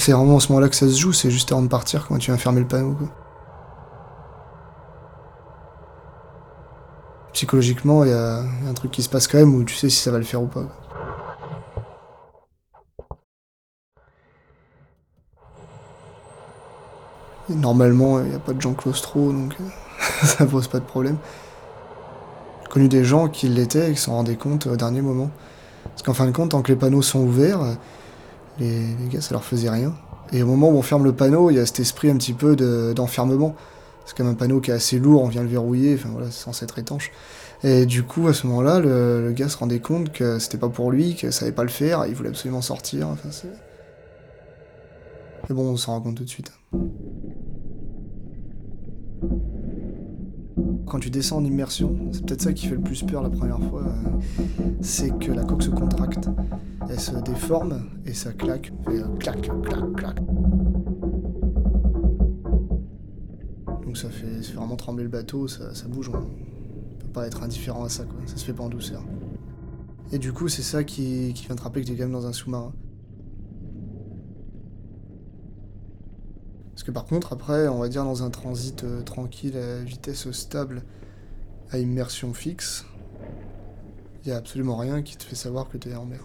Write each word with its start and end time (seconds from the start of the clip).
C'est 0.00 0.12
vraiment 0.12 0.38
à 0.38 0.40
ce 0.40 0.48
moment-là 0.48 0.70
que 0.70 0.76
ça 0.76 0.88
se 0.88 0.98
joue, 0.98 1.12
c'est 1.12 1.30
juste 1.30 1.52
avant 1.52 1.60
de 1.60 1.68
partir 1.68 2.06
quand 2.08 2.16
tu 2.16 2.30
viens 2.30 2.38
fermer 2.38 2.60
le 2.60 2.66
panneau. 2.66 2.96
Psychologiquement, 7.34 8.04
il 8.04 8.10
y, 8.10 8.14
a 8.14 8.38
un 8.38 8.72
truc 8.72 8.92
qui 8.92 9.02
se 9.02 9.10
passe 9.10 9.28
quand 9.28 9.36
même 9.36 9.54
où 9.54 9.62
tu 9.62 9.74
sais 9.74 9.90
si 9.90 9.98
ça 9.98 10.10
va 10.10 10.16
le 10.16 10.24
faire 10.24 10.40
ou 10.40 10.46
pas. 10.46 10.64
normalement, 17.50 18.20
il 18.20 18.30
n'y 18.30 18.34
a 18.34 18.38
pas 18.38 18.54
de 18.54 18.60
gens 18.60 18.72
claustro, 18.72 19.32
donc 19.32 19.54
ça 20.22 20.46
pose 20.46 20.68
pas 20.68 20.78
de 20.78 20.84
problème. 20.84 21.18
J'ai 22.62 22.68
connu 22.70 22.88
des 22.88 23.04
gens 23.04 23.28
qui 23.28 23.48
l'étaient 23.48 23.90
et 23.90 23.94
qui 23.94 24.00
s'en 24.00 24.12
rendaient 24.12 24.36
compte 24.36 24.66
au 24.66 24.76
dernier 24.76 25.02
moment. 25.02 25.30
Parce 25.84 26.02
qu'en 26.02 26.14
fin 26.14 26.24
de 26.24 26.30
compte, 26.30 26.52
tant 26.52 26.62
que 26.62 26.72
les 26.72 26.78
panneaux 26.78 27.02
sont 27.02 27.18
ouverts, 27.18 27.60
les, 28.60 29.08
gars, 29.10 29.20
ça 29.20 29.32
leur 29.32 29.44
faisait 29.44 29.70
rien. 29.70 29.94
Et 30.32 30.42
au 30.42 30.46
moment 30.46 30.70
où 30.70 30.76
on 30.76 30.82
ferme 30.82 31.04
le 31.04 31.12
panneau, 31.12 31.50
il 31.50 31.56
y 31.56 31.58
a 31.58 31.66
cet 31.66 31.80
esprit 31.80 32.10
un 32.10 32.16
petit 32.16 32.34
peu 32.34 32.54
d'enfermement. 32.94 33.56
c'est 34.06 34.16
comme 34.16 34.28
un 34.28 34.34
panneau 34.34 34.60
qui 34.60 34.70
est 34.70 34.74
assez 34.74 34.98
lourd, 34.98 35.22
on 35.22 35.28
vient 35.28 35.42
le 35.42 35.48
verrouiller, 35.48 35.94
enfin 35.94 36.10
voilà, 36.12 36.30
c'est 36.30 36.44
censé 36.44 36.64
être 36.64 36.78
étanche. 36.78 37.10
Et 37.62 37.84
du 37.84 38.04
coup, 38.04 38.28
à 38.28 38.32
ce 38.32 38.46
moment-là, 38.46 38.78
le, 38.78 39.32
gars 39.32 39.48
se 39.48 39.56
rendait 39.56 39.80
compte 39.80 40.12
que 40.12 40.38
c'était 40.38 40.58
pas 40.58 40.68
pour 40.68 40.90
lui, 40.90 41.14
qu'il 41.14 41.32
savait 41.32 41.52
pas 41.52 41.64
le 41.64 41.68
faire, 41.68 42.06
il 42.06 42.14
voulait 42.14 42.30
absolument 42.30 42.62
sortir. 42.62 43.08
Enfin, 43.08 43.28
bon, 45.50 45.70
on 45.70 45.76
s'en 45.76 45.92
rend 45.92 46.00
compte 46.00 46.16
tout 46.16 46.24
de 46.24 46.28
suite. 46.28 46.52
Quand 50.90 50.98
tu 50.98 51.08
descends 51.08 51.36
en 51.36 51.44
immersion, 51.44 51.96
c'est 52.10 52.26
peut-être 52.26 52.42
ça 52.42 52.52
qui 52.52 52.66
fait 52.66 52.74
le 52.74 52.80
plus 52.80 53.04
peur 53.04 53.22
la 53.22 53.30
première 53.30 53.60
fois, 53.60 53.84
euh, 53.86 54.50
c'est 54.80 55.16
que 55.20 55.30
la 55.30 55.44
coque 55.44 55.62
se 55.62 55.70
contracte, 55.70 56.28
elle 56.88 56.98
se 56.98 57.14
déforme 57.14 57.84
et 58.04 58.12
ça 58.12 58.32
claque, 58.32 58.72
euh, 58.88 59.06
clac, 59.20 59.40
clac, 59.40 59.92
clac. 59.96 60.16
Donc 63.84 63.96
ça 63.96 64.10
fait, 64.10 64.52
vraiment 64.52 64.74
trembler 64.74 65.04
le 65.04 65.10
bateau, 65.10 65.46
ça, 65.46 65.70
bouge, 65.88 66.10
on 66.12 66.98
peut 66.98 67.12
pas 67.12 67.28
être 67.28 67.44
indifférent 67.44 67.84
à 67.84 67.88
ça, 67.88 68.02
quoi. 68.02 68.18
ça 68.26 68.36
se 68.36 68.44
fait 68.44 68.52
pas 68.52 68.64
en 68.64 68.68
douceur. 68.68 69.04
Et 70.10 70.18
du 70.18 70.32
coup, 70.32 70.48
c'est 70.48 70.62
ça 70.62 70.82
qui, 70.82 71.32
qui 71.36 71.46
vient 71.46 71.54
te 71.54 71.62
rappeler 71.62 71.84
que 71.84 71.90
t'es 71.90 71.94
quand 71.94 72.02
même 72.02 72.12
dans 72.12 72.26
un 72.26 72.32
sous-marin. 72.32 72.72
Parce 76.72 76.82
que 76.82 76.90
par 76.90 77.04
contre, 77.04 77.32
après, 77.32 77.68
on 77.68 77.78
va 77.78 77.88
dire 77.88 78.04
dans 78.04 78.22
un 78.22 78.30
transit 78.30 78.84
euh, 78.84 79.02
tranquille 79.02 79.56
à 79.56 79.82
vitesse 79.82 80.30
stable, 80.30 80.82
à 81.70 81.78
immersion 81.78 82.32
fixe, 82.32 82.86
il 84.24 84.28
n'y 84.28 84.32
a 84.32 84.36
absolument 84.36 84.76
rien 84.76 85.02
qui 85.02 85.16
te 85.16 85.24
fait 85.24 85.36
savoir 85.36 85.68
que 85.68 85.78
tu 85.78 85.90
es 85.90 85.94
en 85.94 86.04
mer. 86.04 86.20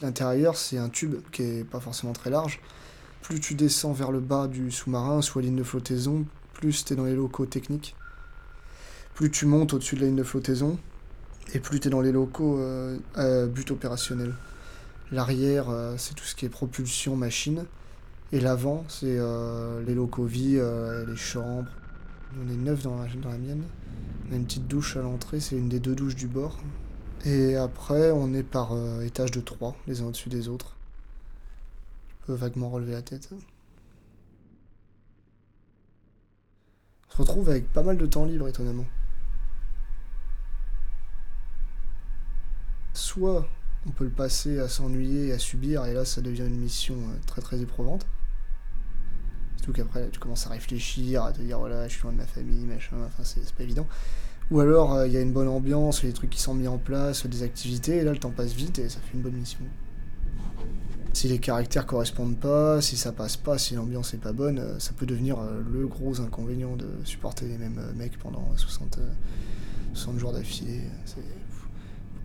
L'intérieur, 0.00 0.56
c'est 0.56 0.78
un 0.78 0.88
tube 0.88 1.16
qui 1.30 1.42
est 1.42 1.64
pas 1.64 1.78
forcément 1.78 2.14
très 2.14 2.30
large. 2.30 2.60
Plus 3.20 3.38
tu 3.38 3.54
descends 3.54 3.92
vers 3.92 4.10
le 4.10 4.20
bas 4.20 4.48
du 4.48 4.70
sous-marin, 4.70 5.20
soit 5.20 5.42
ligne 5.42 5.56
de 5.56 5.62
flottaison, 5.62 6.24
plus 6.54 6.84
tu 6.84 6.94
es 6.94 6.96
dans 6.96 7.04
les 7.04 7.14
locaux 7.14 7.44
techniques 7.44 7.94
plus 9.14 9.30
tu 9.30 9.46
montes 9.46 9.74
au-dessus 9.74 9.96
de 9.96 10.00
la 10.00 10.06
ligne 10.06 10.16
de 10.16 10.22
flottaison, 10.22 10.78
et 11.54 11.60
plus 11.60 11.80
tu 11.80 11.88
es 11.88 11.90
dans 11.90 12.00
les 12.00 12.12
locaux 12.12 12.58
euh, 12.58 12.96
à 13.14 13.46
but 13.46 13.70
opérationnel. 13.70 14.34
L'arrière, 15.12 15.68
euh, 15.68 15.94
c'est 15.98 16.14
tout 16.14 16.24
ce 16.24 16.34
qui 16.34 16.46
est 16.46 16.48
propulsion 16.48 17.16
machine, 17.16 17.66
et 18.32 18.40
l'avant, 18.40 18.84
c'est 18.88 19.16
euh, 19.18 19.82
les 19.84 19.94
locaux 19.94 20.24
vie, 20.24 20.58
les 21.06 21.16
chambres. 21.16 21.70
On 22.40 22.48
est 22.48 22.56
neuf 22.56 22.84
dans 22.84 22.96
la, 22.96 23.38
mienne. 23.38 23.64
On 24.28 24.32
a 24.32 24.36
une 24.36 24.44
petite 24.44 24.68
douche 24.68 24.96
à 24.96 25.02
l'entrée, 25.02 25.40
c'est 25.40 25.56
une 25.56 25.68
des 25.68 25.80
deux 25.80 25.96
douches 25.96 26.14
du 26.14 26.28
bord. 26.28 26.58
Et 27.24 27.56
après, 27.56 28.12
on 28.12 28.32
est 28.32 28.44
par 28.44 28.72
étage 29.02 29.32
de 29.32 29.40
trois, 29.40 29.74
les 29.88 30.00
uns 30.00 30.06
au-dessus 30.06 30.28
des 30.28 30.48
autres. 30.48 30.76
Je 32.08 32.26
peux 32.26 32.34
vaguement 32.34 32.70
relever 32.70 32.92
la 32.92 33.02
tête. 33.02 33.30
On 37.08 37.12
se 37.12 37.16
retrouve 37.18 37.50
avec 37.50 37.72
pas 37.72 37.82
mal 37.82 37.98
de 37.98 38.06
temps 38.06 38.24
libre, 38.24 38.46
étonnamment. 38.46 38.86
Soit 43.10 43.44
on 43.86 43.90
peut 43.90 44.04
le 44.04 44.10
passer 44.10 44.60
à 44.60 44.68
s'ennuyer 44.68 45.28
et 45.28 45.32
à 45.32 45.38
subir, 45.38 45.84
et 45.86 45.94
là 45.94 46.04
ça 46.04 46.20
devient 46.20 46.46
une 46.46 46.58
mission 46.58 46.94
euh, 46.94 47.18
très 47.26 47.40
très 47.40 47.60
éprouvante. 47.60 48.06
Surtout 49.56 49.72
qu'après 49.72 50.08
tu 50.10 50.20
commences 50.20 50.46
à 50.46 50.50
réfléchir, 50.50 51.24
à 51.24 51.32
te 51.32 51.42
dire 51.42 51.58
voilà, 51.58 51.88
je 51.88 51.94
suis 51.94 52.02
loin 52.02 52.12
de 52.12 52.18
ma 52.18 52.26
famille, 52.26 52.64
machin, 52.66 52.96
enfin 53.04 53.24
c'est 53.24 53.52
pas 53.54 53.64
évident. 53.64 53.86
Ou 54.52 54.60
alors 54.60 54.94
euh, 54.94 55.08
il 55.08 55.12
y 55.12 55.16
a 55.16 55.20
une 55.20 55.32
bonne 55.32 55.48
ambiance, 55.48 56.02
des 56.02 56.12
trucs 56.12 56.30
qui 56.30 56.40
sont 56.40 56.54
mis 56.54 56.68
en 56.68 56.78
place, 56.78 57.26
des 57.26 57.42
activités, 57.42 57.96
et 57.96 58.04
là 58.04 58.12
le 58.12 58.18
temps 58.18 58.30
passe 58.30 58.52
vite 58.52 58.78
et 58.78 58.88
ça 58.88 59.00
fait 59.00 59.14
une 59.14 59.22
bonne 59.22 59.36
mission. 59.36 59.60
Si 61.12 61.26
les 61.26 61.40
caractères 61.40 61.86
correspondent 61.86 62.38
pas, 62.38 62.80
si 62.80 62.96
ça 62.96 63.10
passe 63.10 63.36
pas, 63.36 63.58
si 63.58 63.74
l'ambiance 63.74 64.14
est 64.14 64.18
pas 64.18 64.32
bonne, 64.32 64.60
euh, 64.60 64.78
ça 64.78 64.92
peut 64.92 65.06
devenir 65.06 65.38
le 65.40 65.88
gros 65.88 66.20
inconvénient 66.20 66.76
de 66.76 66.88
supporter 67.04 67.48
les 67.48 67.58
mêmes 67.58 67.82
mecs 67.96 68.18
pendant 68.18 68.56
60, 68.56 69.00
60 69.94 70.18
jours 70.18 70.32
d'affilée 70.32 70.82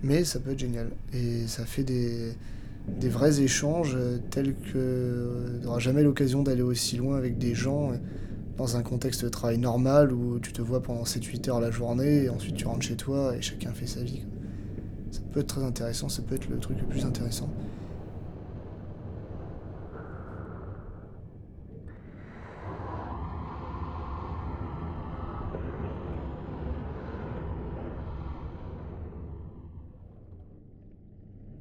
mais 0.03 0.23
ça 0.23 0.39
peut 0.39 0.51
être 0.51 0.59
génial. 0.59 0.89
Et 1.13 1.47
ça 1.47 1.65
fait 1.65 1.83
des, 1.83 2.35
vrais 3.09 3.41
échanges 3.41 3.95
euh, 3.95 4.17
tels 4.29 4.53
que 4.53 4.75
euh, 4.75 5.59
tu 5.59 5.65
n'auras 5.65 5.79
jamais 5.79 6.03
l'occasion 6.03 6.43
d'aller 6.43 6.61
aussi 6.61 6.97
loin 6.97 7.17
avec 7.17 7.37
des 7.37 7.55
gens 7.55 7.91
euh, 7.91 7.95
dans 8.57 8.77
un 8.77 8.83
contexte 8.83 9.23
de 9.23 9.29
travail 9.29 9.57
normal 9.57 10.13
où 10.13 10.39
tu 10.39 10.53
te 10.53 10.61
vois 10.61 10.81
pendant 10.81 11.03
7-8 11.03 11.49
heures 11.49 11.59
la 11.59 11.71
journée 11.71 12.23
et 12.23 12.29
ensuite 12.29 12.55
tu 12.55 12.67
rentres 12.67 12.85
chez 12.85 12.95
toi 12.95 13.35
et 13.35 13.41
chacun 13.41 13.73
fait 13.73 13.87
sa 13.87 14.01
vie. 14.01 14.21
Ça 15.11 15.21
peut 15.31 15.41
être 15.41 15.47
très 15.47 15.63
intéressant, 15.63 16.09
ça 16.09 16.21
peut 16.21 16.35
être 16.35 16.49
le 16.49 16.57
truc 16.57 16.77
le 16.79 16.87
plus 16.87 17.05
intéressant. 17.05 17.49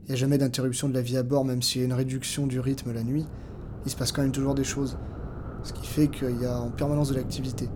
Il 0.05 0.09
n'y 0.09 0.13
a 0.13 0.17
jamais 0.17 0.37
d'interruption 0.37 0.89
de 0.91 0.95
la 0.95 1.01
vie 1.01 1.17
à 1.17 1.23
bord, 1.23 1.47
même 1.47 1.63
s'il 1.63 1.81
y 1.81 1.85
a 1.85 1.87
une 1.87 1.95
réduction 1.95 2.47
du 2.47 2.61
rythme 2.61 2.93
la 2.93 3.03
nuit. 3.03 3.25
Il 3.87 3.91
se 3.91 3.97
passe 3.97 4.13
quand 4.13 4.21
même 4.21 4.33
toujours 4.33 4.55
des 4.55 4.65
choses. 4.65 4.99
Ce 5.63 5.73
qui 5.73 5.87
fait 5.87 6.09
qu'il 6.09 6.39
y 6.43 6.45
a 6.45 6.61
en 6.61 6.71
permanence 6.71 7.09
de 7.09 7.15
l'activité. 7.15 7.71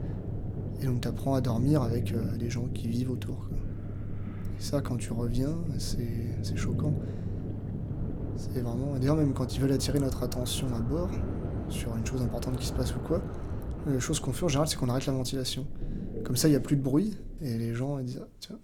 Et 0.82 0.84
donc 0.84 1.00
tu 1.00 1.08
apprends 1.08 1.34
à 1.34 1.40
dormir 1.40 1.82
avec 1.82 2.12
euh, 2.12 2.36
des 2.36 2.50
gens 2.50 2.66
qui 2.74 2.86
vivent 2.86 3.10
autour. 3.10 3.48
Et 4.58 4.62
ça, 4.62 4.82
quand 4.82 4.96
tu 4.96 5.12
reviens, 5.14 5.56
c'est 5.78 6.56
choquant. 6.56 6.92
C'est 8.36 8.60
vraiment. 8.60 8.94
D'ailleurs, 8.98 9.16
même 9.16 9.32
quand 9.32 9.56
ils 9.56 9.60
veulent 9.62 9.72
attirer 9.72 9.98
notre 9.98 10.22
attention 10.22 10.66
à 10.74 10.80
bord, 10.80 11.10
sur 11.70 11.96
une 11.96 12.04
chose 12.04 12.20
importante 12.20 12.58
qui 12.58 12.66
se 12.66 12.72
passe 12.74 12.94
ou 12.94 12.98
quoi, 13.00 13.22
la 13.86 14.00
chose 14.00 14.20
qu'on 14.20 14.32
fait 14.32 14.44
en 14.44 14.48
général, 14.48 14.68
c'est 14.68 14.76
qu'on 14.76 14.88
arrête 14.90 15.06
la 15.06 15.14
ventilation. 15.14 15.66
Comme 16.24 16.36
ça, 16.36 16.48
il 16.48 16.50
n'y 16.50 16.56
a 16.56 16.60
plus 16.60 16.76
de 16.76 16.82
bruit, 16.82 17.18
et 17.40 17.56
les 17.56 17.74
gens 17.74 17.98
disent 18.00 18.20
ah, 18.22 18.28
tiens, 18.38 18.58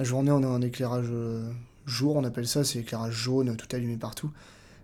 La 0.00 0.04
journée, 0.04 0.30
on 0.30 0.42
a 0.42 0.46
un 0.46 0.62
éclairage 0.62 1.10
euh, 1.12 1.52
jour, 1.84 2.16
on 2.16 2.24
appelle 2.24 2.48
ça, 2.48 2.64
c'est 2.64 2.78
éclairage 2.78 3.12
jaune, 3.12 3.54
tout 3.54 3.66
allumé 3.76 3.98
partout. 3.98 4.30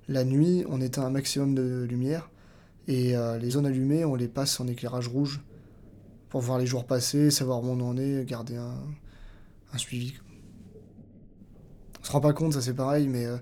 La 0.09 0.25
nuit, 0.25 0.67
on 0.69 0.79
éteint 0.83 1.07
un 1.07 1.11
maximum 1.11 1.55
de 1.55 1.87
lumière 1.89 2.29
et 2.87 3.17
euh, 3.17 3.39
les 3.39 3.49
zones 3.49 3.65
allumées, 3.65 4.05
on 4.05 4.15
les 4.15 4.29
passe 4.29 4.61
en 4.61 4.67
éclairage 4.67 5.09
rouge 5.09 5.41
pour 6.29 6.43
voir 6.43 6.59
les 6.59 6.67
jours 6.67 6.85
passer, 6.85 7.31
savoir 7.31 7.65
où 7.65 7.67
on 7.67 7.81
en 7.81 7.97
est, 7.97 8.27
garder 8.27 8.57
un, 8.59 9.79
suivi. 9.79 10.13
On 12.03 12.05
se 12.05 12.13
rend 12.13 12.21
pas 12.21 12.35
compte, 12.35 12.53
ça 12.53 12.61
c'est 12.61 12.75
pareil, 12.75 13.09
mais 13.09 13.25
euh, 13.25 13.39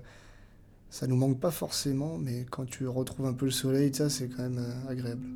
ça 0.89 1.07
nous 1.07 1.17
manque 1.17 1.41
pas 1.41 1.51
forcément, 1.51 2.17
mais 2.17 2.45
quand 2.49 2.65
tu 2.65 2.87
retrouves 2.87 3.25
un 3.25 3.33
peu 3.33 3.47
le 3.47 3.51
soleil, 3.51 3.93
ça 3.93 4.09
c'est 4.09 4.29
quand 4.29 4.43
même 4.43 4.65
agréable. 4.87 5.27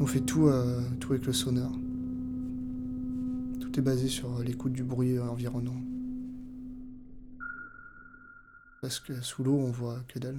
On 0.00 0.06
fait 0.06 0.20
tout, 0.20 0.46
euh, 0.46 0.80
tout 1.00 1.12
avec 1.12 1.26
le 1.26 1.32
sonar. 1.32 1.70
Tout 3.60 3.78
est 3.78 3.82
basé 3.82 4.08
sur 4.08 4.38
l'écoute 4.38 4.72
du 4.72 4.84
bruit 4.84 5.18
environnant. 5.18 5.76
Parce 8.80 9.00
que 9.00 9.20
sous 9.22 9.42
l'eau, 9.42 9.56
on 9.56 9.72
voit 9.72 9.98
que 10.06 10.20
dalle. 10.20 10.38